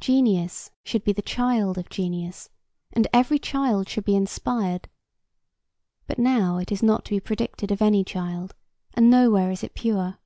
[0.00, 2.50] Genius should be the child of genius
[2.92, 4.86] and every child should be inspired;
[6.06, 8.54] but now it is not to be predicted of any child,
[8.92, 10.18] and nowhere is it pure.